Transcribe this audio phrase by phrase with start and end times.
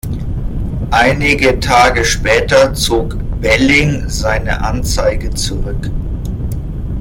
[0.89, 5.91] Einige Tage später zog Belling seine Anzeige zurück.